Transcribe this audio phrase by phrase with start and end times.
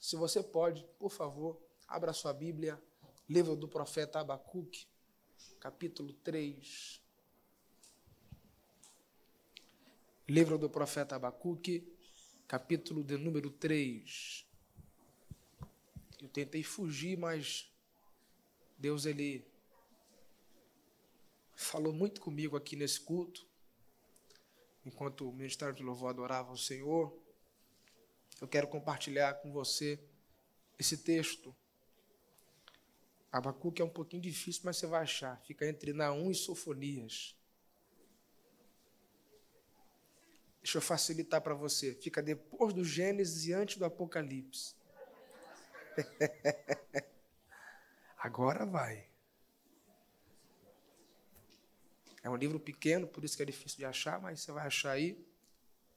[0.00, 2.82] Se você pode, por favor, abra sua Bíblia,
[3.28, 4.86] livro do profeta Abacuque,
[5.60, 7.02] capítulo 3.
[10.26, 11.86] Livro do profeta Abacuque,
[12.48, 14.46] capítulo de número 3.
[16.22, 17.70] Eu tentei fugir, mas
[18.78, 19.46] Deus ele
[21.54, 23.46] falou muito comigo aqui nesse culto,
[24.82, 27.14] enquanto o ministério de louvor adorava o Senhor.
[28.40, 30.00] Eu quero compartilhar com você
[30.78, 31.54] esse texto.
[33.30, 35.40] Abacuque é um pouquinho difícil, mas você vai achar.
[35.42, 37.36] Fica entre Naum e Sofonias.
[40.62, 41.94] Deixa eu facilitar para você.
[41.94, 44.74] Fica depois do Gênesis e antes do Apocalipse.
[48.18, 49.08] Agora vai.
[52.22, 54.92] É um livro pequeno, por isso que é difícil de achar, mas você vai achar
[54.92, 55.26] aí.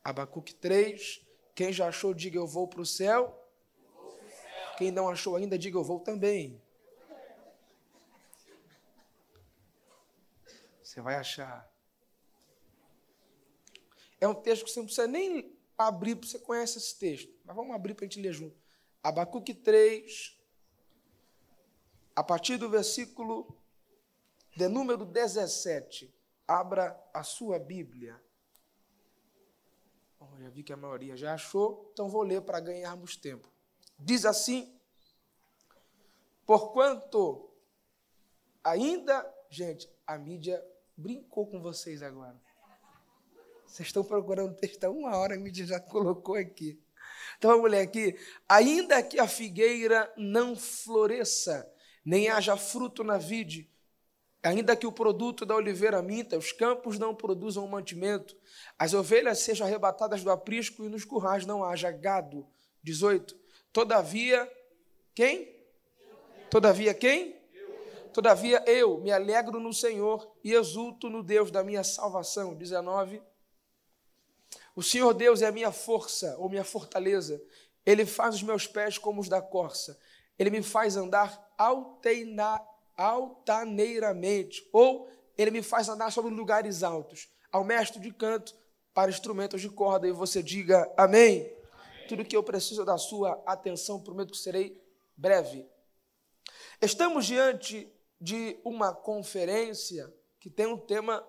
[0.03, 1.21] Abacuque 3.
[1.55, 3.39] Quem já achou, diga eu vou para o céu.
[4.77, 6.61] Quem não achou ainda, diga eu vou também.
[10.81, 11.71] Você vai achar.
[14.19, 17.31] É um texto que você não precisa nem abrir, porque você conhece esse texto.
[17.43, 18.55] Mas vamos abrir para a gente ler junto.
[19.01, 20.39] Abacuque 3,
[22.15, 23.57] a partir do versículo
[24.55, 26.13] de número 17.
[26.47, 28.21] Abra a sua Bíblia.
[30.39, 33.49] Já vi que a maioria já achou, então vou ler para ganharmos tempo.
[33.97, 34.77] Diz assim:
[36.45, 37.49] Porquanto
[38.63, 40.63] ainda, gente, a mídia
[40.97, 42.39] brincou com vocês agora.
[43.65, 46.79] Vocês estão procurando texto há uma hora, a mídia já colocou aqui.
[47.37, 48.17] Então vamos ler aqui.
[48.47, 51.71] Ainda que a figueira não floresça,
[52.05, 53.69] nem haja fruto na vide,
[54.43, 58.35] ainda que o produto da oliveira minta, os campos não produzam mantimento,
[58.77, 62.45] as ovelhas sejam arrebatadas do aprisco e nos currais não haja gado.
[62.83, 63.35] 18.
[63.71, 64.51] Todavia,
[65.15, 65.55] quem?
[66.49, 67.41] Todavia, quem?
[68.13, 72.53] Todavia eu me alegro no Senhor e exulto no Deus da minha salvação.
[72.53, 73.23] 19.
[74.75, 77.41] O Senhor Deus é a minha força ou minha fortaleza.
[77.85, 79.97] Ele faz os meus pés como os da corça.
[80.37, 82.61] Ele me faz andar alteina,
[82.95, 87.29] altaneiramente, ou ele me faz andar sobre lugares altos.
[87.51, 88.55] Ao mestre de canto
[88.93, 91.41] para instrumentos de corda, e você diga amém.
[91.41, 92.07] amém.
[92.07, 94.79] Tudo que eu preciso da sua atenção, prometo que serei
[95.17, 95.67] breve.
[96.81, 101.25] Estamos diante de uma conferência que tem um tema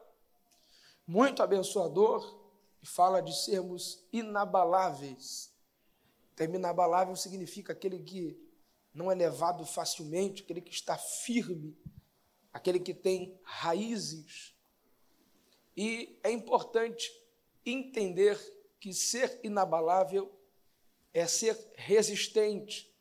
[1.07, 2.41] muito abençoador
[2.83, 5.53] e fala de sermos inabaláveis.
[6.33, 8.44] O termo inabalável significa aquele que
[8.95, 11.77] não é levado facilmente, aquele que está firme,
[12.53, 14.55] aquele que tem raízes.
[15.77, 17.11] E é importante
[17.67, 18.39] entender
[18.79, 20.33] que ser inabalável
[21.13, 22.95] é ser resistente,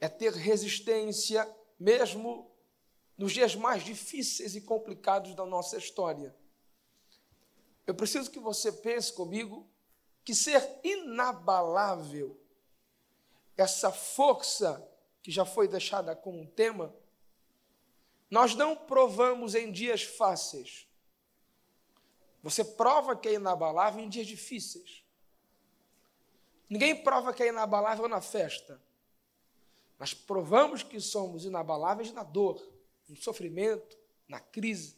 [0.00, 1.48] é ter resistência
[1.78, 2.50] mesmo
[3.16, 6.34] nos dias mais difíceis e complicados da nossa história.
[7.86, 9.68] Eu preciso que você pense comigo
[10.24, 12.40] que ser inabalável,
[13.56, 14.90] essa força
[15.24, 16.94] que já foi deixada como tema,
[18.30, 20.86] nós não provamos em dias fáceis.
[22.42, 25.02] Você prova que é inabalável em dias difíceis.
[26.68, 28.78] Ninguém prova que é inabalável na festa.
[29.98, 32.62] Nós provamos que somos inabaláveis na dor,
[33.08, 33.96] no sofrimento,
[34.28, 34.94] na crise.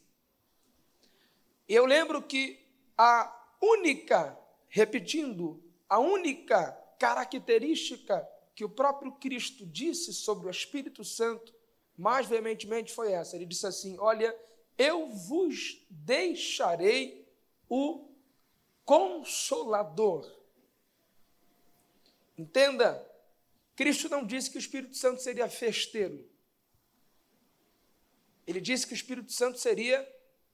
[1.69, 2.67] Eu lembro que
[2.97, 8.27] a única, repetindo, a única característica
[8.57, 11.53] que o próprio Cristo disse sobre o Espírito Santo,
[11.95, 13.35] mais veementemente foi essa.
[13.35, 14.35] Ele disse assim: Olha,
[14.75, 17.29] eu vos deixarei
[17.69, 18.09] o
[18.83, 20.27] consolador.
[22.35, 23.07] Entenda,
[23.75, 26.27] Cristo não disse que o Espírito Santo seria festeiro.
[28.47, 30.03] Ele disse que o Espírito Santo seria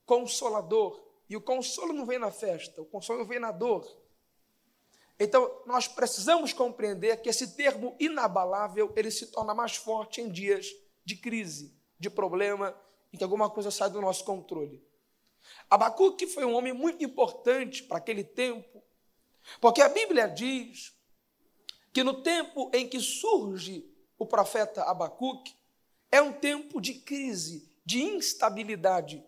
[0.04, 1.02] consolador.
[1.26, 4.03] E o consolo não vem na festa, o consolo vem na dor.
[5.18, 10.68] Então, nós precisamos compreender que esse termo inabalável, ele se torna mais forte em dias
[11.04, 12.76] de crise, de problema,
[13.12, 14.82] em que alguma coisa sai do nosso controle.
[15.70, 18.82] Abacuque foi um homem muito importante para aquele tempo,
[19.60, 20.94] porque a Bíblia diz
[21.92, 23.88] que no tempo em que surge
[24.18, 25.54] o profeta Abacuque,
[26.10, 29.24] é um tempo de crise, de instabilidade.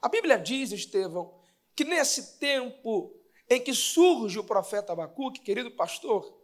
[0.00, 1.34] A Bíblia diz, Estevão,
[1.74, 3.14] que nesse tempo
[3.54, 6.40] em que surge o profeta Abacuque, querido pastor,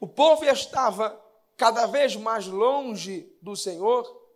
[0.00, 1.24] o povo estava
[1.56, 4.28] cada vez mais longe do Senhor,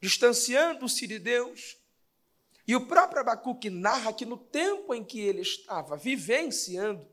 [0.00, 1.78] distanciando-se de Deus,
[2.66, 7.08] e o próprio Abacuque narra que no tempo em que ele estava vivenciando,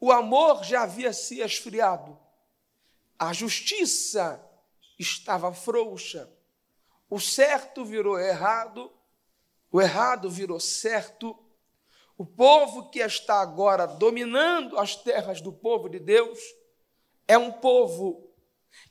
[0.00, 2.18] o amor já havia se esfriado.
[3.18, 4.42] A justiça
[4.98, 6.32] estava frouxa.
[7.08, 8.90] O certo virou errado,
[9.70, 11.38] o errado virou certo.
[12.16, 16.38] O povo que está agora dominando as terras do povo de Deus
[17.26, 18.30] é um povo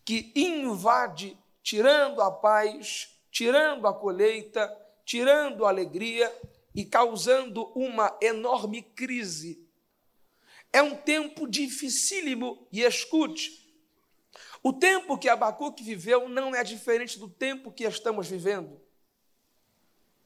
[0.04, 4.76] que invade, tirando a paz, tirando a colheita,
[5.06, 6.34] tirando a alegria
[6.74, 9.68] e causando uma enorme crise.
[10.74, 13.62] É um tempo dificílimo e escute.
[14.64, 18.80] O tempo que Abacuque viveu não é diferente do tempo que estamos vivendo.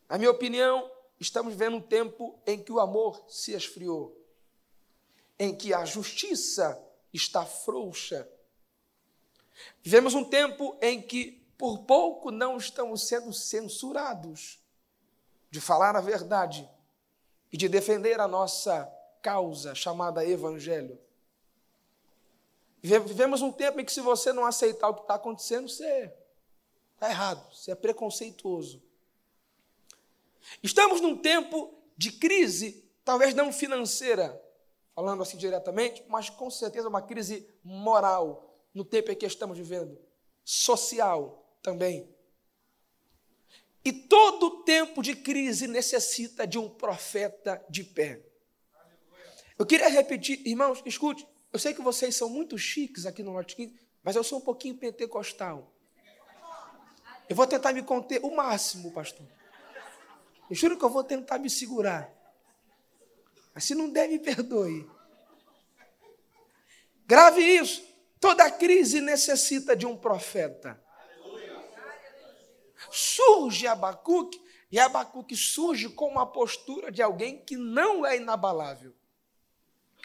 [0.07, 4.15] Na minha opinião, estamos vivendo um tempo em que o amor se esfriou,
[5.39, 6.81] em que a justiça
[7.13, 8.29] está frouxa.
[9.81, 14.59] Vivemos um tempo em que, por pouco, não estamos sendo censurados
[15.49, 16.69] de falar a verdade
[17.51, 18.91] e de defender a nossa
[19.21, 20.99] causa chamada Evangelho.
[22.81, 26.13] Vivemos um tempo em que, se você não aceitar o que está acontecendo, você
[26.93, 28.84] está errado, você é preconceituoso.
[30.61, 34.41] Estamos num tempo de crise, talvez não financeira,
[34.93, 39.97] falando assim diretamente, mas com certeza uma crise moral no tempo em que estamos vivendo,
[40.43, 42.13] social também.
[43.83, 48.21] E todo tempo de crise necessita de um profeta de pé.
[49.57, 53.55] Eu queria repetir, irmãos, escute, eu sei que vocês são muito chiques aqui no Norte
[53.55, 55.71] 15, mas eu sou um pouquinho pentecostal.
[57.29, 59.25] Eu vou tentar me conter o máximo, pastor.
[60.49, 62.13] Eu juro que eu vou tentar me segurar.
[63.53, 64.89] Mas se não der, me perdoe.
[67.05, 67.83] Grave isso.
[68.19, 70.81] Toda crise necessita de um profeta.
[72.89, 78.93] Surge Abacuque, e Abacuque surge com uma postura de alguém que não é inabalável.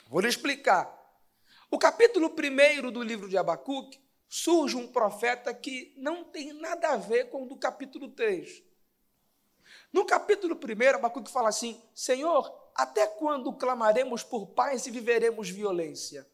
[0.08, 0.98] Vou lhe explicar.
[1.70, 6.96] O capítulo 1 do livro de Abacuque surge um profeta que não tem nada a
[6.96, 8.62] ver com o do capítulo 3.
[9.92, 16.26] No capítulo 1, Abacuque fala assim: Senhor, até quando clamaremos por paz e viveremos violência?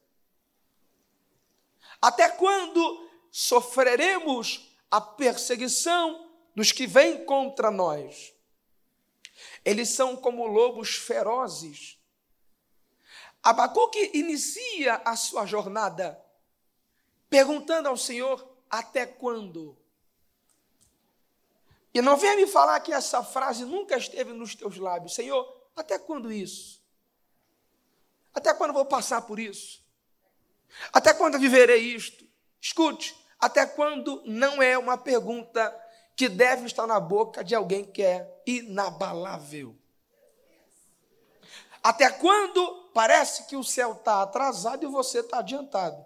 [2.00, 8.34] Até quando sofreremos a perseguição dos que vêm contra nós?
[9.64, 11.98] Eles são como lobos ferozes.
[13.42, 16.22] Abacuque inicia a sua jornada
[17.30, 19.76] perguntando ao Senhor: até quando?
[21.96, 25.14] E não venha me falar que essa frase nunca esteve nos teus lábios.
[25.14, 26.78] Senhor, até quando isso?
[28.34, 29.82] Até quando vou passar por isso?
[30.92, 32.28] Até quando viverei isto?
[32.60, 35.74] Escute, até quando não é uma pergunta
[36.14, 39.74] que deve estar na boca de alguém que é inabalável.
[41.82, 46.04] Até quando parece que o céu está atrasado e você está adiantado?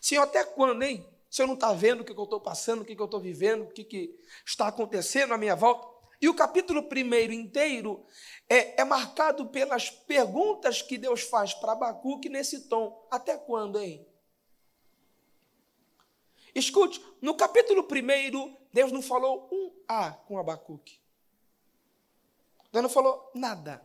[0.00, 1.08] Senhor, até quando, hein?
[1.32, 3.62] Se eu não está vendo o que, eu estou passando, o que, eu estou vivendo,
[3.62, 5.88] o que, que está acontecendo à minha volta.
[6.20, 8.04] E o capítulo primeiro inteiro
[8.46, 13.08] é, é marcado pelas perguntas que Deus faz para Abacuque nesse tom.
[13.10, 14.06] Até quando, hein?
[16.54, 21.00] Escute, no capítulo primeiro, Deus não falou um A com Abacuque.
[22.70, 23.82] Deus não falou nada.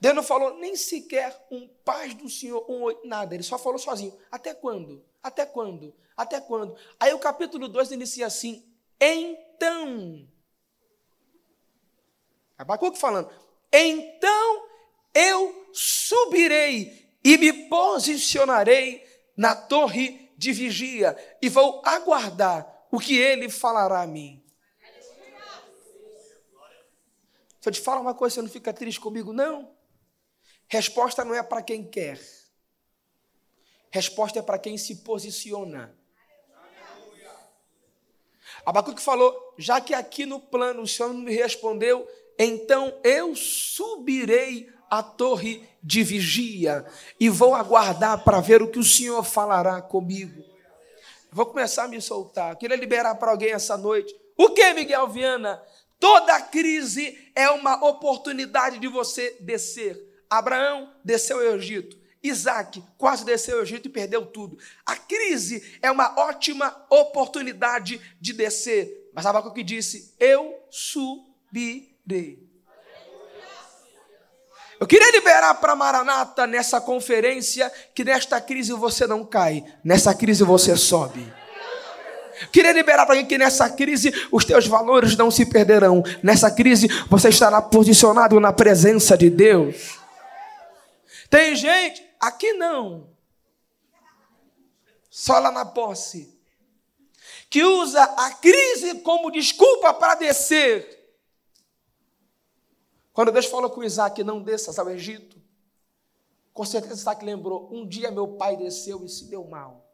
[0.00, 3.34] Deus não falou nem sequer um paz do Senhor, um nada.
[3.34, 4.16] Ele só falou sozinho.
[4.30, 5.04] Até quando?
[5.22, 5.94] Até quando?
[6.16, 6.74] Até quando?
[6.98, 8.64] Aí o capítulo 2 inicia assim:
[8.98, 10.26] Então.
[12.56, 13.30] Abacuque falando:
[13.70, 14.66] Então
[15.14, 23.50] eu subirei e me posicionarei na torre de vigia e vou aguardar o que ele
[23.50, 24.42] falará a mim.
[27.60, 29.78] Se eu te falar uma coisa, você não fica triste comigo, não?
[30.70, 32.20] Resposta não é para quem quer.
[33.90, 35.92] Resposta é para quem se posiciona.
[38.64, 42.08] Abacuque falou: já que aqui no plano o Senhor me respondeu,
[42.38, 46.86] então eu subirei à torre de vigia
[47.18, 50.44] e vou aguardar para ver o que o Senhor falará comigo.
[51.32, 52.54] Vou começar a me soltar.
[52.56, 54.14] Queria liberar para alguém essa noite.
[54.36, 55.60] O que, Miguel Viana?
[55.98, 61.98] Toda crise é uma oportunidade de você descer Abraão desceu ao Egito.
[62.22, 64.56] Isaac quase desceu ao Egito e perdeu tudo.
[64.86, 69.10] A crise é uma ótima oportunidade de descer.
[69.12, 72.48] Mas Abacuque disse: Eu subirei.
[74.78, 80.42] Eu queria liberar para Maranata nessa conferência que nesta crise você não cai, nessa crise
[80.42, 81.30] você sobe.
[82.50, 86.02] Queria liberar para alguém que nessa crise os teus valores não se perderão.
[86.22, 89.99] Nessa crise você estará posicionado na presença de Deus.
[91.30, 93.16] Tem gente, aqui não.
[95.08, 96.36] só lá na posse,
[97.48, 100.98] que usa a crise como desculpa para descer.
[103.12, 105.40] Quando Deus falou com Isaac, não desças ao Egito,
[106.52, 109.88] com certeza Isaac lembrou, um dia meu pai desceu e se deu mal.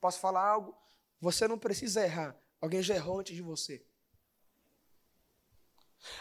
[0.00, 0.76] Posso falar algo?
[1.20, 3.82] Você não precisa errar, alguém já errou antes de você.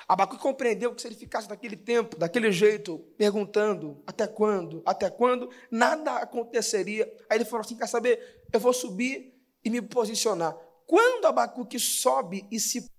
[0.08, 5.50] Abacuque compreendeu que se ele ficasse daquele tempo, daquele jeito, perguntando até quando, até quando,
[5.72, 7.06] nada aconteceria.
[7.30, 8.44] Aí ele falou assim: quer saber?
[8.52, 10.56] Eu vou subir e me posicionar.
[10.86, 12.90] Quando Abacuque sobe e se.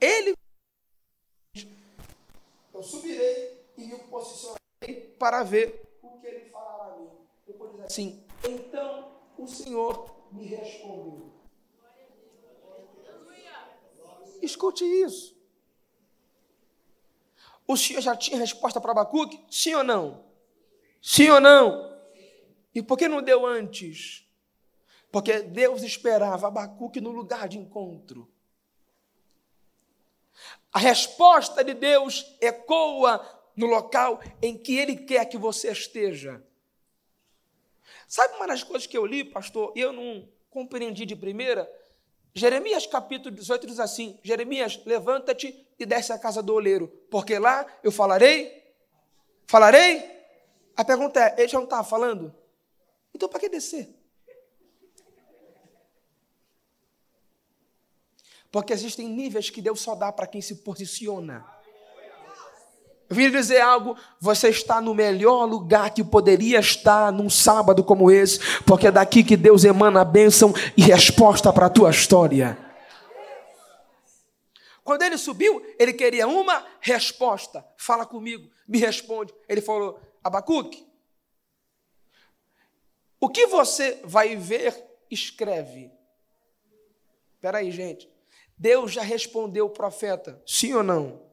[0.00, 0.34] Ele.
[2.74, 7.10] Eu subirei e me posicionarei para ver o que ele falará a mim.
[7.46, 11.38] Depois assim: então o Senhor me respondeu.
[14.42, 15.37] Escute isso.
[17.68, 19.44] O Senhor já tinha resposta para Abacuque?
[19.50, 20.24] Sim ou não?
[21.02, 21.94] Sim ou não?
[22.74, 24.26] E por que não deu antes?
[25.12, 28.26] Porque Deus esperava Abacuque no lugar de encontro.
[30.72, 33.20] A resposta de Deus ecoa
[33.54, 36.42] no local em que Ele quer que você esteja.
[38.06, 41.70] Sabe uma das coisas que eu li, pastor, e eu não compreendi de primeira?
[42.34, 47.66] Jeremias capítulo 18 diz assim: Jeremias, levanta-te e desce à casa do oleiro, porque lá
[47.82, 48.74] eu falarei.
[49.46, 50.18] Falarei?
[50.76, 52.34] A pergunta é: ele já não estava falando?
[53.14, 53.98] Então para que descer?
[58.50, 61.44] Porque existem níveis que Deus só dá para quem se posiciona.
[63.08, 68.10] Eu vim dizer algo, você está no melhor lugar que poderia estar num sábado como
[68.10, 72.58] esse, porque é daqui que Deus emana a bênção e resposta para a tua história.
[74.84, 77.64] Quando ele subiu, ele queria uma resposta.
[77.78, 79.34] Fala comigo, me responde.
[79.48, 80.86] Ele falou: Abacuque,
[83.20, 84.74] o que você vai ver,
[85.10, 85.90] escreve.
[87.34, 88.10] Espera aí, gente.
[88.56, 91.27] Deus já respondeu o profeta, sim ou não?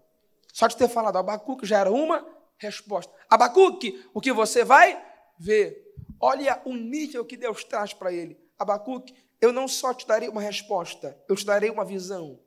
[0.56, 2.26] Só de ter falado Abacuque já era uma
[2.58, 3.14] resposta.
[3.30, 5.06] Abacuque, o que você vai
[5.38, 5.94] ver?
[6.18, 8.40] Olha o nível que Deus traz para ele.
[8.58, 12.40] Abacuque, eu não só te darei uma resposta, eu te darei uma visão.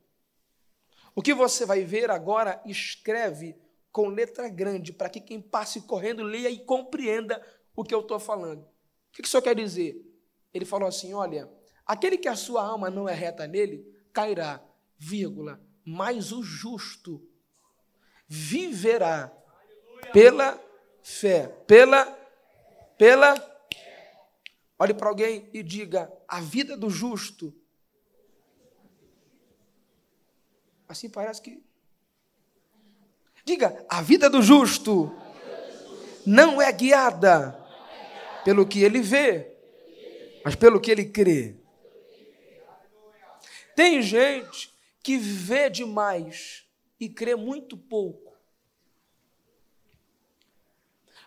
[1.14, 3.54] O que você vai ver agora, escreve
[3.92, 7.46] com letra grande, para que quem passe correndo leia e compreenda
[7.76, 8.62] o que eu estou falando.
[8.62, 10.02] O que isso quer dizer?
[10.54, 11.46] Ele falou assim: olha,
[11.84, 13.84] aquele que a sua alma não é reta nele,
[14.14, 17.27] cairá, vírgula, mas o justo
[18.28, 19.32] viverá
[20.12, 20.60] pela
[21.02, 22.06] fé, pela,
[22.96, 23.34] pela.
[24.78, 27.54] Olhe para alguém e diga: a vida do justo
[30.88, 31.62] Assim parece que.
[33.44, 35.14] Diga, a vida do justo
[36.24, 37.58] não é guiada
[38.44, 39.54] pelo que ele vê,
[40.44, 41.56] mas pelo que ele crê.
[43.76, 46.66] Tem gente que vê demais
[46.98, 48.36] e crê muito pouco.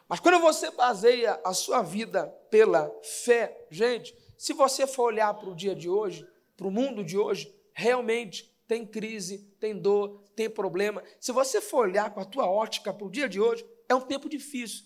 [0.07, 5.49] Mas quando você baseia a sua vida pela fé, gente, se você for olhar para
[5.49, 10.49] o dia de hoje, para o mundo de hoje, realmente tem crise, tem dor, tem
[10.49, 11.03] problema.
[11.19, 14.01] Se você for olhar com a tua ótica para o dia de hoje, é um
[14.01, 14.85] tempo difícil.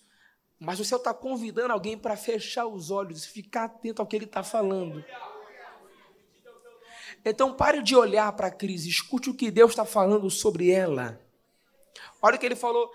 [0.60, 4.26] Mas você está convidando alguém para fechar os olhos e ficar atento ao que ele
[4.26, 5.04] está falando.
[7.26, 11.20] Então pare de olhar para a crise, escute o que Deus está falando sobre ela.
[12.22, 12.90] Olha o que ele falou: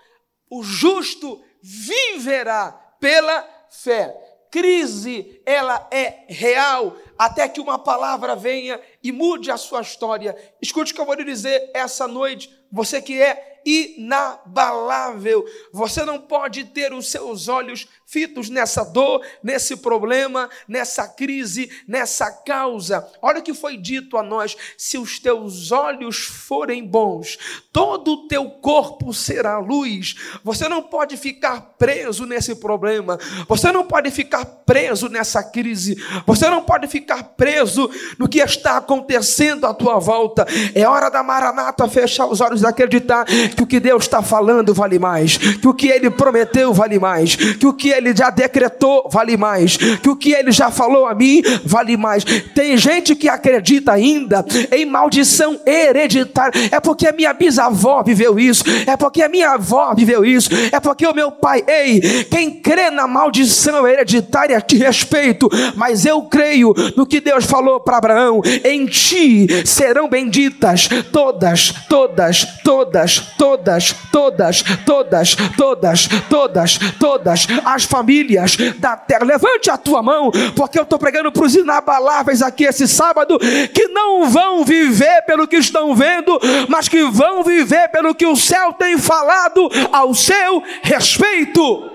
[0.49, 9.11] o justo viverá pela fé crise, ela é real, até que uma palavra venha e
[9.11, 10.35] mude a sua história.
[10.59, 15.45] Escute o que eu vou lhe dizer essa noite, você que é inabalável.
[15.71, 22.31] Você não pode ter os seus olhos fitos nessa dor, nesse problema, nessa crise, nessa
[22.31, 23.07] causa.
[23.21, 27.37] Olha o que foi dito a nós: se os teus olhos forem bons,
[27.71, 30.15] todo o teu corpo será luz.
[30.43, 36.49] Você não pode ficar preso nesse problema, você não pode ficar preso nessa crise, você
[36.49, 40.45] não pode ficar preso no que está acontecendo à tua volta.
[40.73, 44.73] É hora da Maranata fechar os olhos e acreditar que o que Deus está falando
[44.73, 49.09] vale mais, que o que Ele prometeu vale mais, que o que Ele já decretou
[49.11, 52.23] vale mais, que o que Ele já falou a mim vale mais.
[52.55, 58.63] Tem gente que acredita ainda em maldição hereditária, é porque a minha bisavó viveu isso,
[58.87, 62.89] é porque a minha avó viveu isso, é porque o meu pai, ei, quem crê
[62.89, 68.85] na maldição hereditária te respeito, mas eu creio no que Deus falou para Abraão: em
[68.85, 78.95] ti serão benditas todas, todas, todas, todas, todas, todas, todas, todas, todas as famílias da
[78.95, 79.25] terra.
[79.25, 83.39] Levante a tua mão, porque eu estou pregando para os inabaláveis aqui esse sábado,
[83.73, 88.35] que não vão viver pelo que estão vendo, mas que vão viver pelo que o
[88.35, 91.90] céu tem falado ao seu respeito.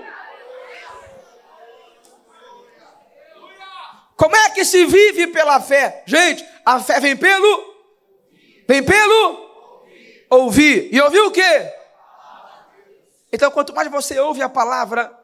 [4.17, 6.03] Como é que se vive pela fé?
[6.07, 7.77] Gente, a fé vem pelo
[8.67, 9.47] vem pelo
[10.29, 10.89] ouvir.
[10.91, 11.71] E ouvir o quê?
[13.31, 15.15] Então, quanto mais você ouve a palavra,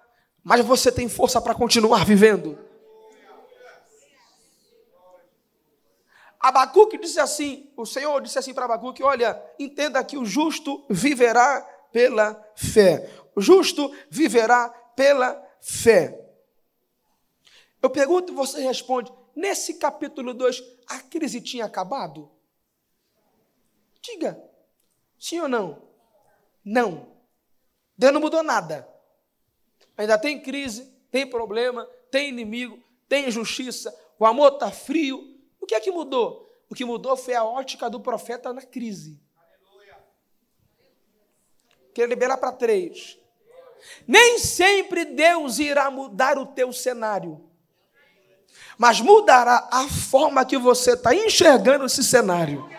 [0.43, 2.57] mais você tem força para continuar vivendo.
[6.39, 11.61] Abacuque disse assim: o Senhor disse assim para Abacuque: Olha, entenda que o justo viverá
[11.91, 13.09] pela fé.
[13.35, 16.22] O justo viverá pela fé.
[17.83, 22.31] Eu pergunto e você responde: nesse capítulo 2, a crise tinha acabado?
[24.01, 24.41] Diga,
[25.19, 25.83] sim ou não?
[26.63, 27.13] Não.
[27.97, 28.87] Deus não mudou nada.
[29.97, 35.37] Ainda tem crise, tem problema, tem inimigo, tem injustiça, o amor está frio.
[35.59, 36.49] O que é que mudou?
[36.69, 39.21] O que mudou foi a ótica do profeta na crise.
[41.93, 43.19] Quero liberar para três.
[44.07, 47.52] Nem sempre Deus irá mudar o teu cenário
[48.77, 52.69] mas mudará a forma que você está enxergando esse cenário.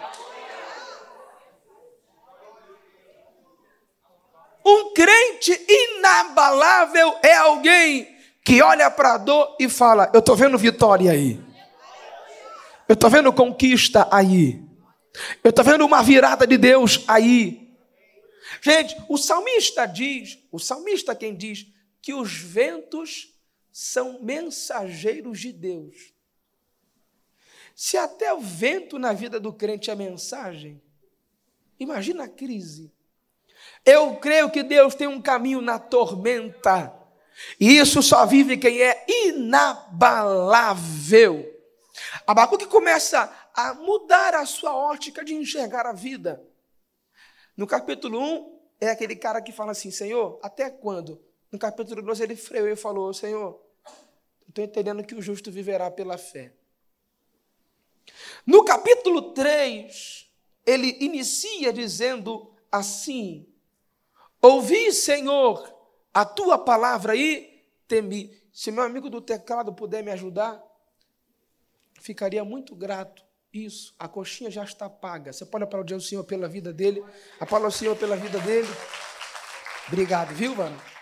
[4.64, 8.08] Um crente inabalável é alguém
[8.42, 11.40] que olha para a dor e fala: Eu estou vendo vitória aí.
[12.88, 14.62] Eu estou vendo conquista aí.
[15.42, 17.64] Eu estou vendo uma virada de Deus aí.
[18.60, 21.66] Gente, o salmista diz, o salmista quem diz
[22.00, 23.33] que os ventos
[23.76, 26.14] são mensageiros de Deus.
[27.74, 30.80] Se até o vento na vida do crente é mensagem,
[31.80, 32.92] imagina a crise.
[33.84, 36.94] Eu creio que Deus tem um caminho na tormenta,
[37.58, 40.64] e isso só vive quem é inabalável.
[42.24, 46.40] Abacuque começa a mudar a sua ótica de enxergar a vida.
[47.56, 51.20] No capítulo 1, é aquele cara que fala assim: Senhor, até quando?
[51.50, 53.63] No capítulo 2, ele freou e falou: Senhor,
[54.54, 56.52] Estou entendendo que o justo viverá pela fé.
[58.46, 60.30] No capítulo 3,
[60.64, 63.48] ele inicia dizendo assim:
[64.40, 65.76] Ouvi, Senhor,
[66.12, 68.30] a tua palavra e temi.
[68.52, 70.62] Se meu amigo do teclado puder me ajudar,
[72.00, 73.24] ficaria muito grato.
[73.52, 75.32] Isso, a coxinha já está paga.
[75.32, 77.04] Você pode aplaudir o Senhor pela vida dele.
[77.40, 78.68] Aplaudir o Senhor pela vida dele.
[79.88, 80.93] Obrigado, viu, mano?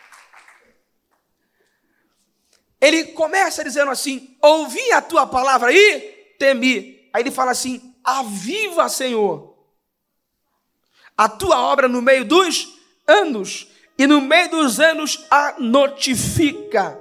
[2.82, 6.00] Ele começa dizendo assim: Ouvi a tua palavra e
[6.36, 7.08] temi.
[7.12, 9.56] Aí ele fala assim: Aviva, Senhor,
[11.16, 16.98] a tua obra no meio dos anos, e no meio dos anos a notifica.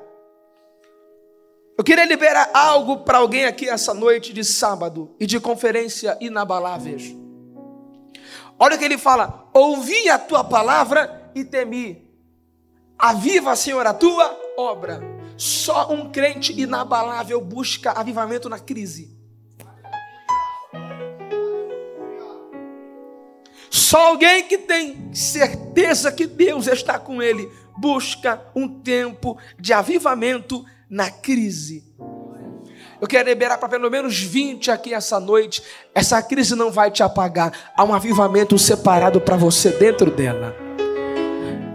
[1.76, 7.16] Eu queria liberar algo para alguém aqui essa noite de sábado e de conferência inabaláveis.
[8.60, 12.08] Olha o que ele fala: Ouvi a tua palavra e temi.
[13.00, 15.21] Aviva, Senhor, a tua obra.
[15.42, 19.10] Só um crente inabalável busca avivamento na crise.
[23.68, 30.64] Só alguém que tem certeza que Deus está com ele busca um tempo de avivamento
[30.88, 31.92] na crise.
[33.02, 35.64] Eu quero liberar para pelo menos 20 aqui essa noite.
[35.96, 37.52] Essa crise não vai te apagar.
[37.76, 40.71] Há um avivamento separado para você dentro dela.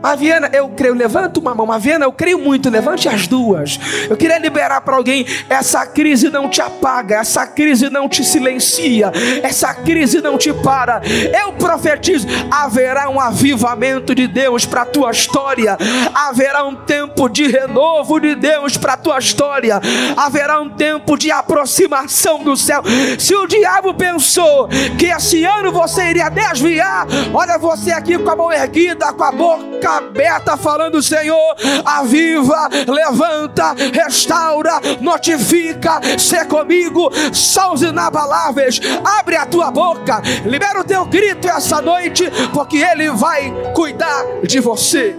[0.07, 1.67] Maviana, eu creio, levanta uma mão.
[1.67, 3.77] Maviana, eu creio muito, levante as duas.
[4.09, 9.11] Eu queria liberar para alguém: essa crise não te apaga, essa crise não te silencia,
[9.43, 11.03] essa crise não te para.
[11.43, 15.77] Eu profetizo: haverá um avivamento de Deus para a tua história,
[16.15, 19.81] haverá um tempo de renovo de Deus para a tua história,
[20.17, 22.81] haverá um tempo de aproximação do céu.
[23.19, 28.37] Se o diabo pensou que esse ano você iria desviar, olha você aqui com a
[28.37, 37.75] mão erguida, com a boca aberta, falando: Senhor, aviva, levanta, restaura, notifica, se comigo, são
[37.75, 38.81] os inabaláveis.
[39.19, 44.61] Abre a tua boca, libera o teu grito essa noite, porque Ele vai cuidar de
[44.61, 45.17] você.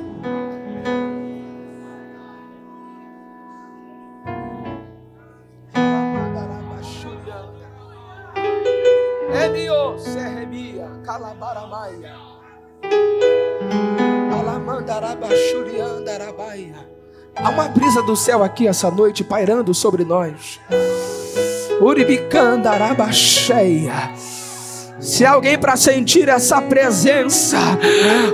[9.45, 12.15] Emio, Serrebia, Calabaramaia.
[17.35, 20.59] Há uma brisa do céu aqui essa noite pairando sobre nós.
[21.79, 24.11] Uribicandaraba-cheia.
[24.99, 27.57] Se alguém para sentir essa presença,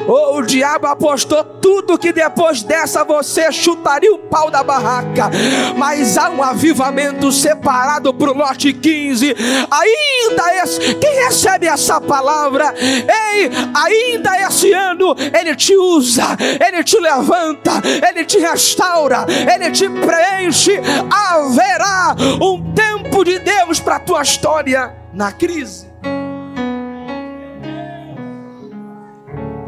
[0.08, 5.30] ou o diabo apostou tudo que depois dessa você chutaria o pau da barraca,
[5.78, 9.36] mas há um avivamento separado para o lote 15.
[9.70, 16.98] Ainda esse, quem recebe essa palavra, ei, ainda esse ano ele te usa, ele te
[16.98, 17.72] levanta,
[18.08, 20.80] ele te restaura, ele te preenche.
[21.12, 25.93] Haverá um tempo de Deus para a tua história na crise.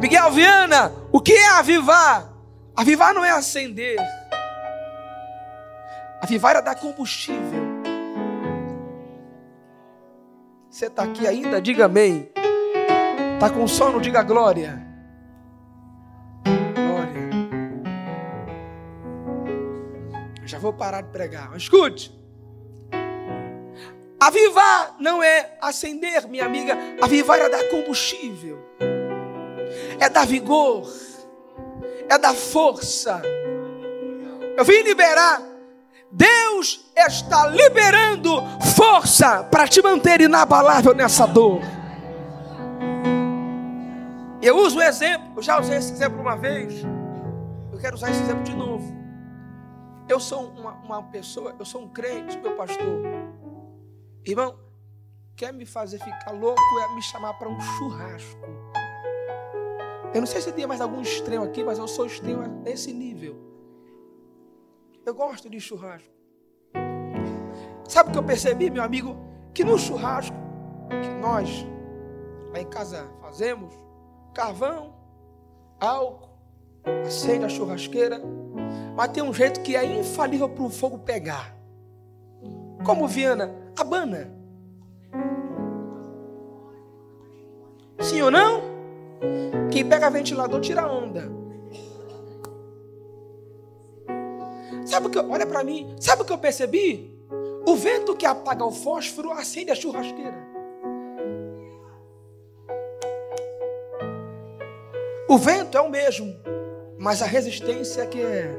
[0.05, 2.31] Miguel Viana, o que é avivar?
[2.75, 3.97] Avivar não é acender.
[6.21, 7.65] Avivar é dar combustível.
[10.69, 11.59] Você está aqui ainda?
[11.59, 12.29] Diga amém.
[13.33, 13.99] Está com sono?
[13.99, 14.79] Diga glória.
[16.75, 17.29] Glória.
[20.45, 21.57] Já vou parar de pregar.
[21.57, 22.15] Escute.
[24.19, 26.77] Avivar não é acender, minha amiga.
[27.01, 28.63] Avivar é dar combustível
[29.99, 30.87] é dar vigor,
[32.09, 33.21] é dar força.
[34.57, 35.41] Eu vim liberar.
[36.11, 38.41] Deus está liberando
[38.75, 41.59] força para te manter inabalável nessa dor.
[44.41, 46.73] Eu uso o exemplo, eu já usei esse exemplo uma vez,
[47.71, 48.95] eu quero usar esse exemplo de novo.
[50.07, 53.01] Eu sou uma, uma pessoa, eu sou um crente, meu pastor.
[54.23, 54.57] Irmão,
[55.35, 58.64] quer me fazer ficar louco é me chamar para um churrasco.
[60.15, 63.35] Eu não sei se tem mais algum extremo aqui, mas eu sou extremo nesse nível.
[65.05, 66.07] Eu gosto de churrasco.
[67.85, 69.17] Sabe o que eu percebi, meu amigo?
[69.53, 70.33] Que no churrasco
[70.89, 71.67] que nós
[72.53, 73.73] lá em casa fazemos,
[74.33, 74.95] carvão,
[75.81, 76.29] álcool,
[77.05, 78.21] acende a churrasqueira,
[78.95, 81.53] mas tem um jeito que é infalível para o fogo pegar.
[82.85, 84.33] Como Viana, abana.
[87.99, 88.74] Sim ou não?
[89.71, 91.29] Quem pega ventilador tira onda.
[94.85, 95.19] Sabe o que?
[95.19, 95.95] Olha para mim.
[95.99, 97.13] Sabe o que eu percebi?
[97.67, 100.45] O vento que apaga o fósforo acende a churrasqueira.
[105.27, 106.33] O vento é o mesmo,
[106.97, 108.55] mas a resistência é que é.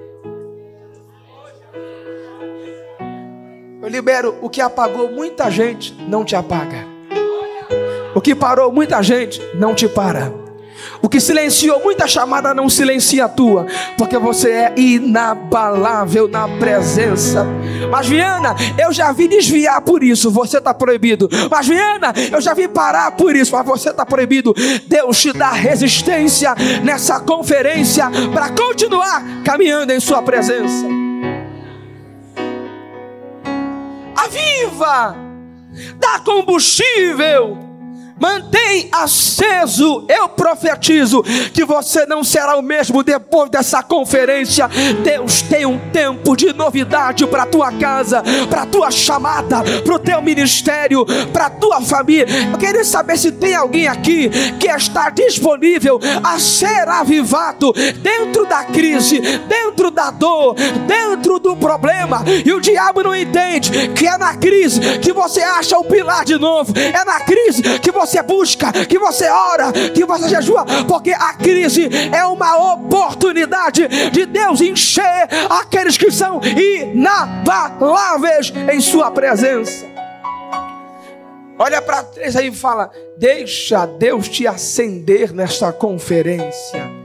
[3.81, 6.85] Eu libero o que apagou muita gente, não te apaga.
[8.15, 10.46] O que parou muita gente, não te para.
[11.07, 13.65] O que silenciou muita chamada não silencia a tua,
[13.97, 17.47] porque você é inabalável na presença.
[17.89, 21.29] Mas Viana, eu já vi desviar por isso, você está proibido.
[21.49, 24.53] Mas Viana, eu já vi parar por isso, mas você está proibido.
[24.89, 30.87] Deus te dá resistência nessa conferência para continuar caminhando em Sua presença.
[34.17, 35.17] Aviva,
[36.01, 37.66] dá combustível
[38.19, 44.69] Mantém aceso, eu profetizo que você não será o mesmo depois dessa conferência.
[45.05, 50.23] Deus tem um tempo de novidade para tua casa, para tua chamada, para o teu
[50.23, 52.27] ministério, para tua família.
[52.51, 58.65] Eu queria saber se tem alguém aqui que está disponível a ser avivado dentro da
[58.65, 60.55] crise, dentro da dor,
[60.87, 62.25] dentro do problema.
[62.45, 66.39] E o diabo não entende que é na crise que você acha o pilar de
[66.39, 71.11] novo, é na crise que você você busca, que você ora, que você jejua, porque
[71.11, 79.85] a crise é uma oportunidade de Deus encher aqueles que são inabaláveis em Sua presença.
[81.59, 86.96] Olha para três aí e fala: Deixa Deus te acender nesta conferência.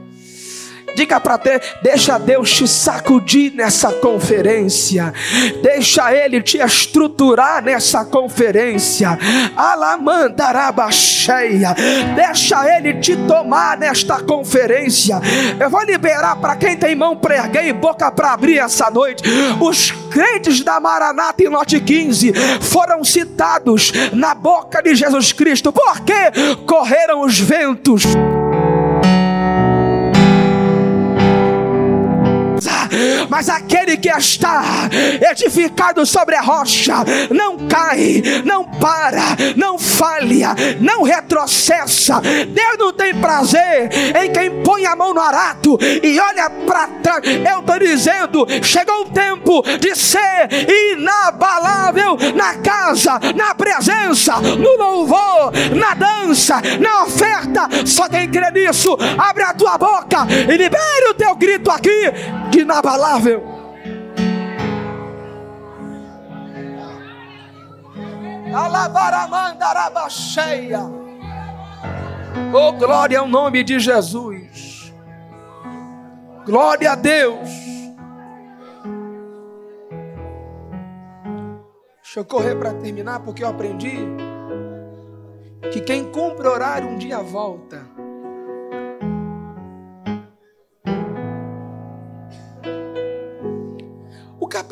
[0.94, 5.14] Diga para ter, deixa Deus te sacudir nessa conferência.
[5.62, 9.18] Deixa Ele te estruturar nessa conferência.
[9.56, 11.74] Alamandarabacheia.
[12.14, 15.18] Deixa Ele te tomar nesta conferência.
[15.58, 19.22] Eu vou liberar para quem tem mão prega e boca para abrir essa noite.
[19.60, 25.72] Os crentes da Maranata em Lote 15 foram citados na boca de Jesus Cristo.
[25.72, 26.12] Porque
[26.66, 28.02] correram os ventos.
[33.28, 34.88] Mas aquele que está
[35.30, 36.94] edificado sobre a rocha
[37.30, 42.20] não cai, não para, não falha, não retrocessa.
[42.20, 43.90] Deus não tem prazer
[44.22, 47.22] em quem põe a mão no arado e olha para trás.
[47.24, 50.48] Eu estou dizendo: chegou o tempo de ser
[50.94, 57.68] inabalável na casa, na presença, no louvor, na dança, na oferta.
[57.86, 62.12] Só quem crê nisso, abre a tua boca e libere o teu grito aqui
[62.50, 62.91] de inabalável.
[68.54, 70.82] Alabaramandaraba-cheia.
[72.52, 74.92] Oh, glória ao nome de Jesus.
[76.44, 77.48] Glória a Deus.
[82.02, 83.96] Deixa eu correr para terminar, porque eu aprendi
[85.72, 87.81] que quem cumpre horário um dia volta.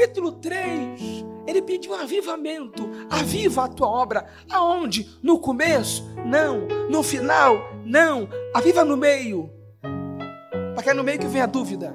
[0.01, 2.89] Capítulo 3, ele pediu um avivamento.
[3.11, 4.25] Aviva a tua obra.
[4.51, 5.07] Aonde?
[5.23, 6.11] No começo?
[6.25, 6.67] Não.
[6.89, 7.71] No final?
[7.85, 8.27] Não.
[8.55, 9.51] Aviva no meio.
[10.75, 11.93] Para que é no meio que vem a dúvida,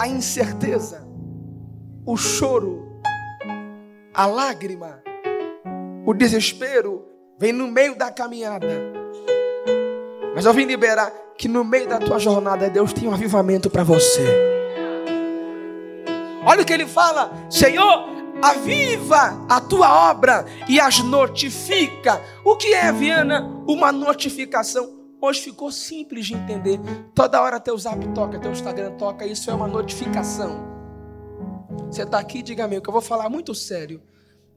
[0.00, 1.06] a incerteza,
[2.06, 2.88] o choro,
[4.14, 5.02] a lágrima,
[6.06, 7.04] o desespero,
[7.38, 8.68] vem no meio da caminhada.
[10.34, 13.84] Mas eu vim liberar que no meio da tua jornada Deus tem um avivamento para
[13.84, 14.59] você.
[16.44, 18.08] Olha o que ele fala: Senhor,
[18.42, 22.20] aviva a tua obra e as notifica.
[22.44, 23.48] O que é, Viana?
[23.66, 24.98] Uma notificação.
[25.20, 26.80] Hoje ficou simples de entender.
[27.14, 30.68] Toda hora teu zap toca, teu Instagram toca, isso é uma notificação.
[31.90, 34.02] Você está aqui, diga me que eu vou falar muito sério.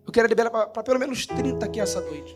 [0.05, 2.35] Eu quero liberar para pelo menos 30 aqui essa noite.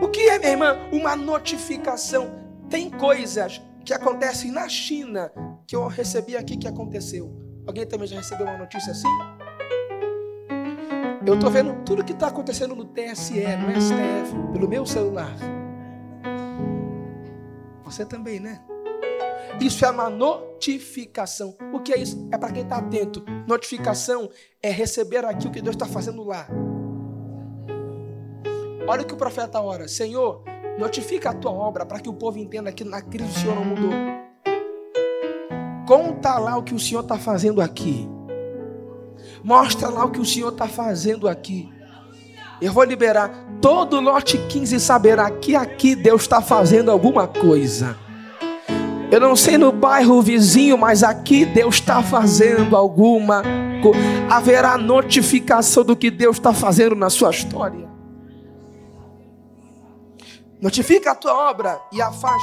[0.00, 0.76] O que é, minha irmã?
[0.90, 2.30] Uma notificação.
[2.68, 5.30] Tem coisas que acontecem na China
[5.66, 7.41] que eu recebi aqui que aconteceu.
[7.66, 9.08] Alguém também já recebeu uma notícia assim?
[11.24, 15.32] Eu estou vendo tudo que está acontecendo no TSE, no STF, pelo meu celular.
[17.84, 18.60] Você também, né?
[19.60, 21.54] Isso é uma notificação.
[21.72, 22.28] O que é isso?
[22.32, 23.24] É para quem está atento.
[23.46, 24.28] Notificação
[24.60, 26.48] é receber aqui o que Deus está fazendo lá.
[28.88, 30.42] Olha o que o profeta ora: Senhor,
[30.78, 33.64] notifica a tua obra para que o povo entenda que na crise o Senhor não
[33.64, 34.21] mudou.
[35.86, 38.08] Conta lá o que o Senhor está fazendo aqui.
[39.42, 41.68] Mostra lá o que o Senhor está fazendo aqui.
[42.60, 43.28] Eu vou liberar
[43.60, 47.96] todo lote 15 saberá que aqui Deus está fazendo alguma coisa.
[49.10, 53.42] Eu não sei no bairro vizinho, mas aqui Deus está fazendo alguma
[53.82, 53.98] coisa.
[54.30, 57.90] Haverá notificação do que Deus está fazendo na sua história.
[60.60, 62.40] Notifica a tua obra e a faz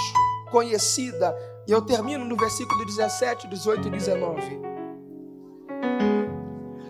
[0.51, 1.33] conhecida.
[1.69, 4.59] E eu termino no versículo 17, 18 e 19.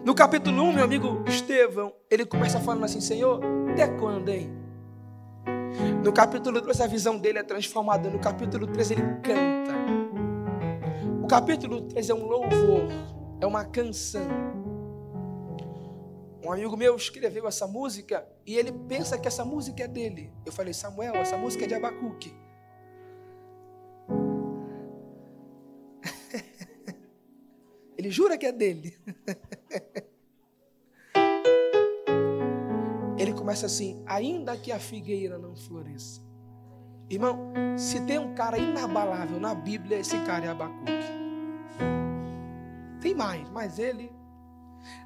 [0.05, 3.41] No capítulo 1, meu amigo Estevão, ele começa falando assim: Senhor,
[3.73, 4.49] até quando, hein?
[6.01, 8.09] No capítulo 2, a visão dele é transformada.
[8.09, 9.75] No capítulo 3, ele canta.
[11.21, 12.87] O capítulo 3 é um louvor,
[13.41, 14.29] é uma canção.
[16.41, 20.31] Um amigo meu escreveu essa música e ele pensa que essa música é dele.
[20.45, 22.33] Eu falei, Samuel, essa música é de Abacuque.
[28.09, 28.93] Ele jura que é dele.
[33.17, 36.21] ele começa assim: ainda que a figueira não floresça.
[37.07, 40.91] Irmão, se tem um cara inabalável na Bíblia, esse cara é Abacuque.
[43.01, 44.11] Tem mais, mas ele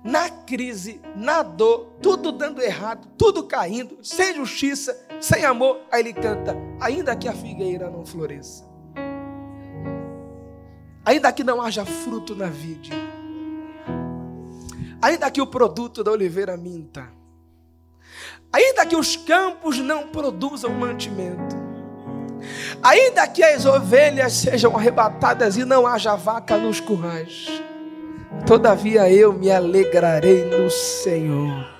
[0.03, 6.13] na crise, na dor, tudo dando errado, tudo caindo, sem justiça, sem amor, aí ele
[6.13, 8.63] canta: ainda que a figueira não floresça,
[11.05, 12.91] ainda que não haja fruto na vide,
[15.01, 17.09] ainda que o produto da oliveira minta,
[18.51, 21.55] ainda que os campos não produzam mantimento,
[22.81, 27.47] ainda que as ovelhas sejam arrebatadas e não haja vaca nos currais.
[28.45, 31.73] Todavia eu me alegrarei no Senhor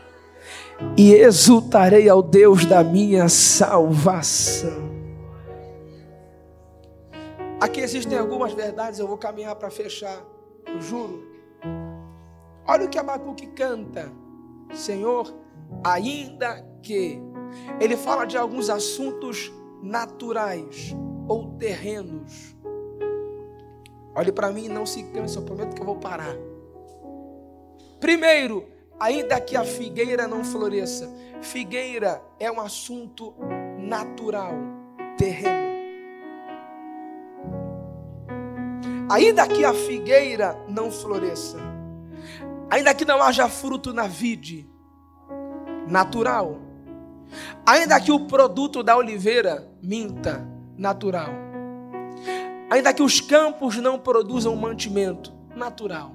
[0.98, 4.93] e exultarei ao Deus da minha salvação.
[7.64, 10.22] Aqui existem algumas verdades, eu vou caminhar para fechar,
[10.68, 11.26] eu juro.
[12.68, 14.12] Olha o que Abacuque canta,
[14.74, 15.34] Senhor,
[15.82, 17.22] ainda que.
[17.80, 19.50] Ele fala de alguns assuntos
[19.82, 20.94] naturais
[21.26, 22.54] ou terrenos.
[24.14, 26.36] Olhe para mim e não se canse, eu prometo que eu vou parar.
[27.98, 28.68] Primeiro,
[29.00, 31.10] ainda que a figueira não floresça,
[31.42, 33.34] figueira é um assunto
[33.80, 34.52] natural,
[35.18, 35.73] terreno.
[39.14, 41.60] Ainda que a figueira não floresça,
[42.68, 44.68] ainda que não haja fruto na vide,
[45.88, 46.58] natural.
[47.64, 50.44] Ainda que o produto da oliveira minta,
[50.76, 51.30] natural.
[52.72, 56.14] Ainda que os campos não produzam mantimento, natural.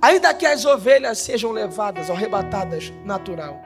[0.00, 3.60] Ainda que as ovelhas sejam levadas ou arrebatadas, natural.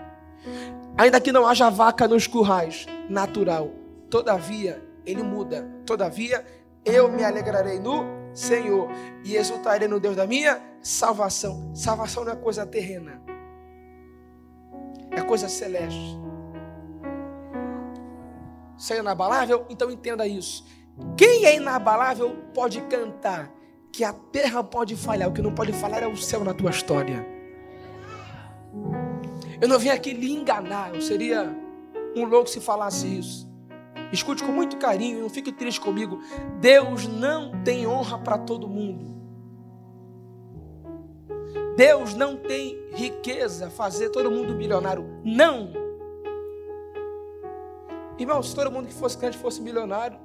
[0.99, 3.71] Ainda que não haja vaca nos currais, natural.
[4.11, 5.71] Todavia, ele muda.
[5.87, 6.45] Todavia,
[6.85, 8.89] eu me alegrarei no Senhor
[9.25, 11.75] e exultarei no Deus da minha salvação.
[11.75, 13.21] Salvação não é coisa terrena.
[15.11, 16.19] é coisa celeste.
[18.77, 19.67] Você é inabalável?
[19.69, 20.65] Então entenda isso.
[21.17, 23.53] Quem é inabalável pode cantar
[23.93, 26.71] que a terra pode falhar, o que não pode falhar é o céu na tua
[26.71, 27.27] história.
[29.61, 31.55] Eu não vim aqui lhe enganar, eu seria
[32.17, 33.50] um louco se falasse isso.
[34.13, 36.21] Escute com muito carinho, não fique triste comigo.
[36.61, 39.11] Deus não tem honra para todo mundo.
[41.77, 45.05] Deus não tem riqueza fazer todo mundo milionário.
[45.25, 45.73] Não.
[48.19, 50.19] Irmão, se todo mundo que fosse crente fosse milionário.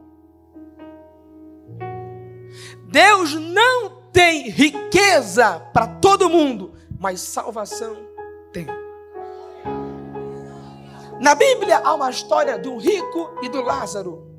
[2.88, 7.96] Deus não tem riqueza para todo mundo, mas salvação
[8.52, 8.68] tem.
[11.26, 14.32] Na Bíblia há uma história do rico e do Lázaro.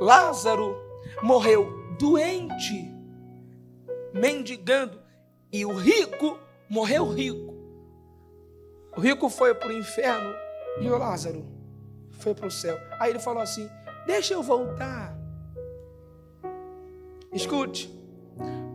[0.00, 0.76] Lázaro
[1.24, 2.88] morreu doente,
[4.14, 5.02] mendigando,
[5.52, 6.38] e o rico
[6.70, 7.52] morreu rico.
[8.96, 10.32] O rico foi para o inferno
[10.80, 11.44] e o Lázaro
[12.20, 12.78] foi para o céu.
[13.00, 13.68] Aí ele falou assim:
[14.06, 15.18] Deixa eu voltar.
[17.32, 17.92] Escute,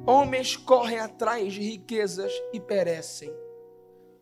[0.06, 3.34] homens correm atrás de riquezas e perecem,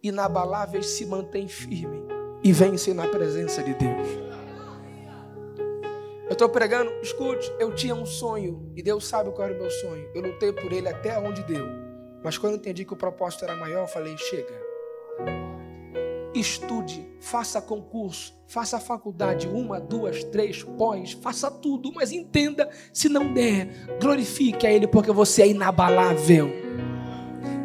[0.04, 2.11] inabaláveis se mantêm firmes
[2.44, 4.08] e vencem na presença de Deus.
[6.28, 9.70] Eu estou pregando, escute, eu tinha um sonho e Deus sabe qual era o meu
[9.70, 10.10] sonho.
[10.16, 11.68] Eu lutei por ele até onde deu.
[12.24, 14.72] Mas quando eu entendi que o propósito era maior, eu falei: chega.
[16.34, 23.34] Estude, faça concurso, faça faculdade, uma, duas, três, pós, faça tudo, mas entenda, se não
[23.34, 26.50] der, glorifique a Ele, porque você é inabalável.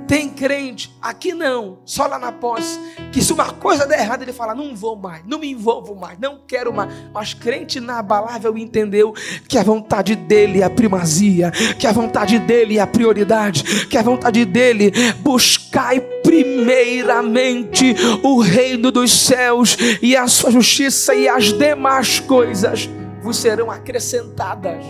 [0.06, 2.78] Tem crente, aqui não, só lá na pós,
[3.10, 6.16] que se uma coisa der errado, ele fala: não vou mais, não me envolvo mais,
[6.18, 6.92] não quero mais.
[7.12, 9.12] Mas crente inabalável entendeu
[9.48, 13.98] que a vontade dele é a primazia, que a vontade dele é a prioridade, que
[13.98, 21.52] a vontade dele buscai primeiramente o reino dos céus e a sua justiça, e as
[21.52, 22.88] demais coisas
[23.20, 24.84] vos serão acrescentadas.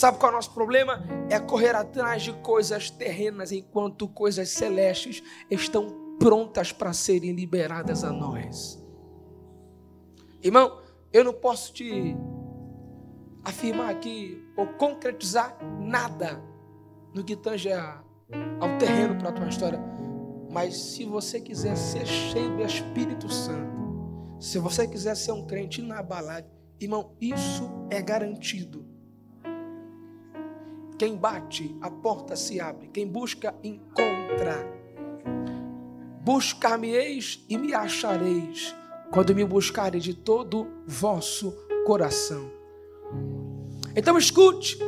[0.00, 1.04] Sabe qual é o nosso problema?
[1.28, 8.10] É correr atrás de coisas terrenas enquanto coisas celestes estão prontas para serem liberadas a
[8.10, 8.82] nós.
[10.42, 10.80] Irmão,
[11.12, 12.16] eu não posso te
[13.44, 16.42] afirmar aqui ou concretizar nada
[17.12, 19.82] no que tange ao terreno para a tua história.
[20.50, 23.76] Mas se você quiser ser cheio do Espírito Santo,
[24.40, 28.89] se você quiser ser um crente inabalável, irmão, isso é garantido.
[31.00, 32.88] Quem bate, a porta se abre.
[32.88, 34.70] Quem busca, encontra.
[36.20, 38.76] Buscar-me-eis e me achareis,
[39.10, 42.52] quando me buscareis de todo vosso coração.
[43.96, 44.78] Então escute,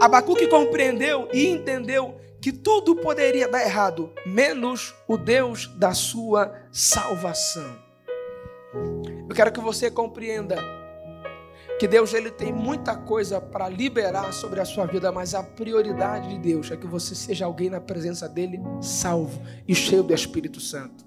[0.00, 7.76] Abacuque compreendeu e entendeu que tudo poderia dar errado, menos o Deus da sua salvação.
[9.28, 10.56] Eu quero que você compreenda
[11.78, 16.28] que Deus ele tem muita coisa para liberar sobre a sua vida, mas a prioridade
[16.28, 20.60] de Deus é que você seja alguém na presença dele salvo e cheio do Espírito
[20.60, 21.06] Santo.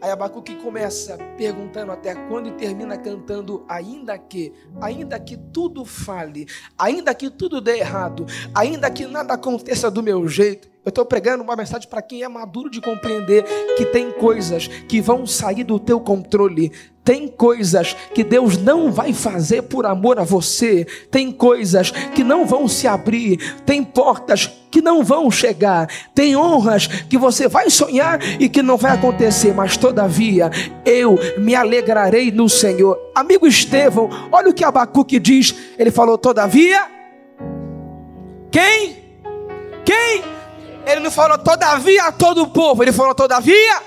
[0.00, 6.46] Aí Abacuque começa perguntando até quando e termina cantando, ainda que, ainda que tudo fale,
[6.78, 11.42] ainda que tudo dê errado, ainda que nada aconteça do meu jeito, eu estou pregando
[11.42, 13.42] uma mensagem para quem é maduro de compreender
[13.76, 16.70] que tem coisas que vão sair do teu controle,
[17.02, 22.46] tem coisas que Deus não vai fazer por amor a você, tem coisas que não
[22.46, 28.20] vão se abrir, tem portas que não vão chegar, tem honras que você vai sonhar
[28.40, 30.50] e que não vai acontecer, mas todavia
[30.84, 32.96] eu me alegrarei no Senhor.
[33.12, 36.86] Amigo Estevão, olha o que Abacuque diz, ele falou: todavia,
[38.52, 38.94] quem?
[38.94, 39.05] Quem?
[40.86, 43.82] Ele não falou todavia a todo o povo, ele falou todavia,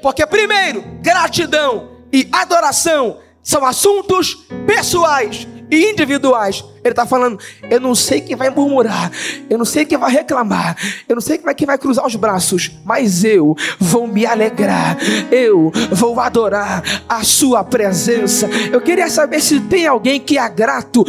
[0.00, 6.64] porque primeiro, gratidão e adoração são assuntos pessoais e individuais.
[6.82, 7.38] Ele está falando:
[7.70, 9.10] eu não sei quem vai murmurar,
[9.48, 10.76] eu não sei quem vai reclamar,
[11.08, 14.96] eu não sei quem vai, quem vai cruzar os braços, mas eu vou me alegrar,
[15.30, 18.48] eu vou adorar a Sua presença.
[18.72, 21.04] Eu queria saber se tem alguém que é grato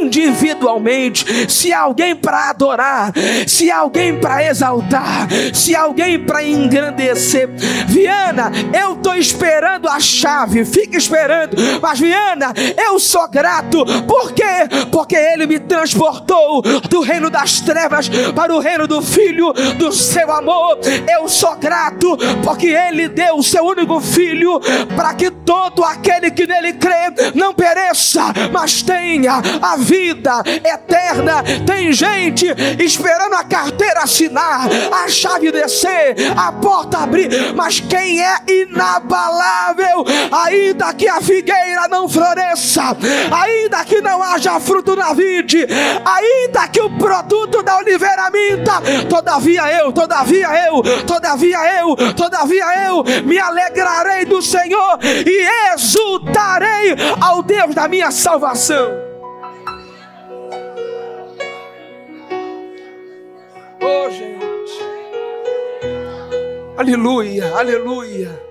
[0.00, 3.12] individualmente, se há alguém para adorar,
[3.46, 7.48] se há alguém para exaltar, se há alguém para engrandecer.
[7.86, 14.42] Viana, eu estou esperando a chave, fica esperando, mas Viana, eu sou grato, por quê?
[14.90, 19.90] Porque porque Ele me transportou do reino das trevas para o reino do Filho do
[19.92, 20.78] seu amor.
[21.12, 24.60] Eu sou grato porque Ele deu o seu único Filho
[24.94, 31.42] para que todo aquele que nele crê não pereça, mas tenha a vida eterna.
[31.66, 32.46] Tem gente
[32.78, 40.94] esperando a carteira assinar, a chave descer, a porta abrir, mas quem é inabalável, ainda
[40.94, 42.96] que a figueira não floresça,
[43.32, 45.14] ainda que não haja fruto na
[46.04, 53.02] ainda que o produto da oliveira minta, todavia eu, todavia eu, todavia eu, todavia eu
[53.24, 58.90] me alegrarei do Senhor e exultarei ao Deus da minha salvação.
[63.82, 64.90] Oh, gente.
[66.76, 68.49] Aleluia, aleluia.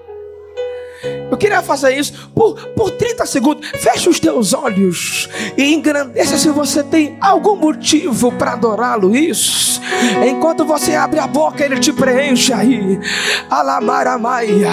[1.30, 3.68] Eu queria fazer isso por, por 30 segundos.
[3.76, 9.16] Feche os teus olhos e engrandeça se você tem algum motivo para adorá-lo.
[9.16, 9.82] Isso.
[10.28, 13.00] Enquanto você abre a boca, ele te preenche aí.
[13.50, 14.70] Alamaramaia.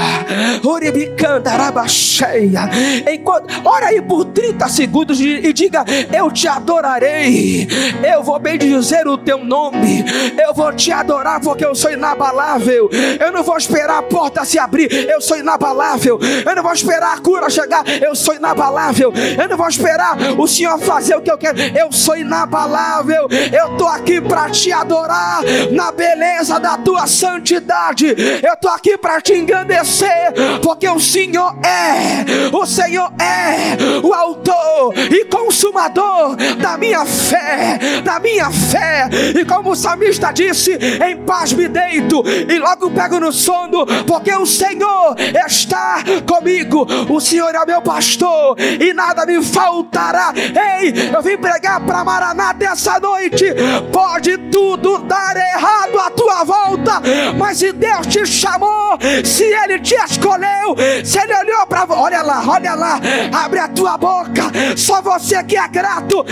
[2.16, 2.70] Uribicandarabacheia.
[3.12, 7.68] Enquanto, ora aí por 30 segundos e, diga: Eu te adorarei.
[8.02, 10.04] Eu vou bem dizer o teu nome.
[10.42, 12.88] Eu vou te adorar porque eu sou inabalável.
[13.20, 14.90] Eu não vou esperar a porta se abrir.
[15.08, 16.18] Eu sou inabalável.
[16.44, 17.84] Eu não vou esperar a cura chegar.
[17.86, 19.12] Eu sou inabalável.
[19.40, 21.58] Eu não vou esperar o Senhor fazer o que eu quero.
[21.76, 23.28] Eu sou inabalável.
[23.52, 25.42] Eu estou aqui para te adorar
[25.72, 28.06] na beleza da tua santidade.
[28.42, 32.05] Eu estou aqui para te engrandecer, porque o Senhor é,
[32.52, 39.08] o Senhor é o autor e consumador da minha fé, da minha fé.
[39.38, 44.34] E como o salmista disse, em paz me deito e logo pego no sono, porque
[44.34, 46.86] o Senhor está comigo.
[47.08, 50.32] O Senhor é meu pastor e nada me faltará.
[50.36, 53.46] Ei, eu vim pregar para Maraná dessa noite.
[53.92, 57.02] Pode tudo dar errado à tua volta,
[57.36, 62.42] mas se Deus te chamou, se Ele te escolheu, se Ele olhou para olha lá,
[62.46, 63.00] olha lá,
[63.32, 64.42] abre a tua boca.
[64.76, 66.24] Só você que é grato.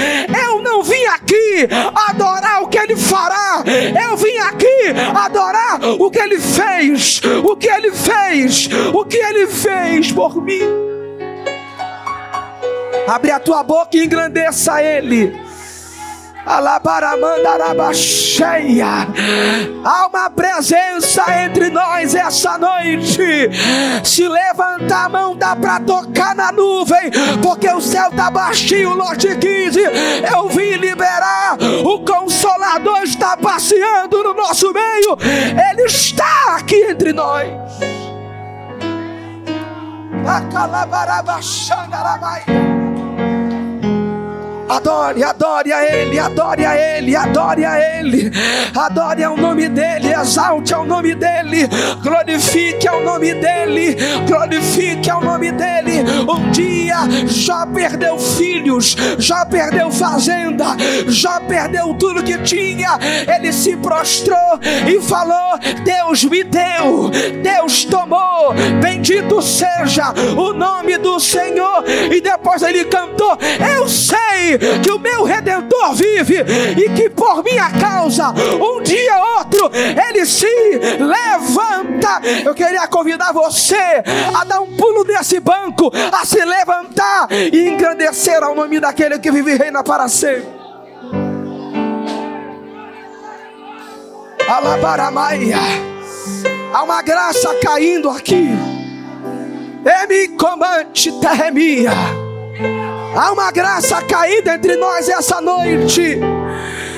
[0.46, 1.68] Eu não vim aqui
[2.08, 3.62] adorar o que Ele fará.
[4.08, 9.46] Eu vim aqui adorar o que Ele fez, o que Ele fez, o que Ele
[9.46, 10.60] fez por mim.
[13.06, 15.38] Abre a tua boca e engrandeça Ele.
[17.94, 19.08] Cheia.
[19.84, 23.50] Há uma presença entre nós essa noite.
[24.04, 27.10] Se levantar a mão, dá para tocar na nuvem,
[27.42, 29.80] porque o céu está baixinho, lote 15.
[30.34, 31.56] Eu vim liberar.
[31.84, 35.16] O Consolador está passeando no nosso meio.
[35.70, 37.48] Ele está aqui entre nós.
[44.68, 48.30] Adore, adore a Ele, adore a Ele, adore a Ele,
[48.74, 51.68] adore ao nome dEle, exalte ao nome dEle,
[52.02, 53.96] glorifique ao nome dEle,
[54.26, 56.02] glorifique ao nome dEle.
[56.26, 56.96] Um dia
[57.26, 60.76] já perdeu filhos, já perdeu fazenda,
[61.08, 62.98] já perdeu tudo que tinha.
[63.26, 64.58] Ele se prostrou
[64.88, 67.10] e falou: Deus me deu,
[67.42, 71.84] Deus tomou, bendito seja o nome do Senhor.
[72.10, 73.36] E depois ele cantou:
[73.76, 76.44] Eu sei que o meu redentor vive
[76.76, 79.70] e que por minha causa, um dia ou outro,
[80.08, 80.46] ele se
[81.00, 82.20] levanta.
[82.44, 84.02] Eu queria convidar você
[84.34, 89.30] a dar um pulo desse banco, a se levantar e engrandecer ao nome daquele que
[89.30, 90.64] vive e reina para sempre.
[94.48, 95.58] Alabaramaia.
[96.72, 98.48] Há uma graça caindo aqui.
[100.02, 101.92] Emi comante terremia.
[103.16, 106.18] Há uma graça caída entre nós essa noite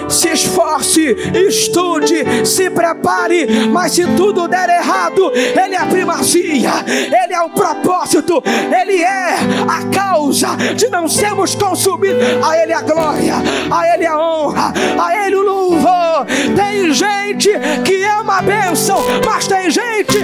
[0.09, 7.35] se esforce, estude, se prepare, mas se tudo der errado, Ele é a primazia, Ele
[7.35, 9.37] é o propósito, Ele é
[9.69, 12.23] a causa de não sermos consumidos.
[12.43, 13.35] A Ele a glória,
[13.71, 16.27] a Ele a honra, a Ele o louvor.
[16.55, 17.51] Tem gente
[17.85, 20.16] que ama a bênção, mas tem gente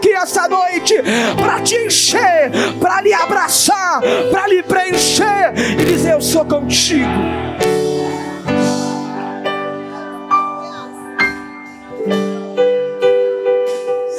[0.00, 0.94] aqui essa noite
[1.36, 7.06] para te encher, para lhe abraçar, para lhe preencher e dizer: Eu sou contigo.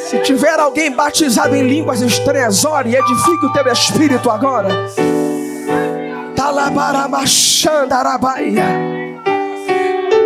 [0.08, 4.70] Se tiver alguém batizado em línguas estranhas, ore e edifique o teu espírito agora.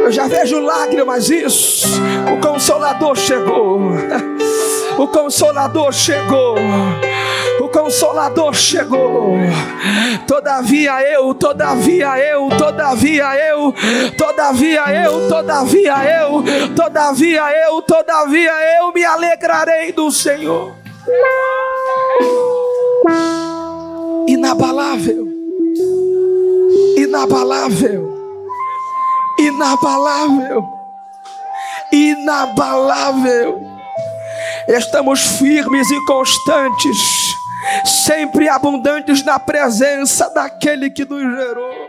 [0.04, 1.88] Eu já vejo lágrimas, isso.
[2.32, 3.80] O Consolador chegou.
[4.98, 6.56] O Consolador chegou.
[7.60, 9.34] O Consolador chegou.
[10.26, 13.74] Todavia eu, todavia eu, todavia eu,
[14.18, 16.44] todavia eu, todavia eu,
[16.76, 20.74] todavia eu, todavia eu me alegrarei do Senhor.
[24.28, 25.28] Inabalável,
[26.98, 28.18] inabalável,
[29.40, 30.64] inabalável,
[31.92, 33.75] inabalável
[34.68, 36.98] estamos firmes e constantes,
[37.86, 41.85] sempre abundantes na presença daquele que nos gerou.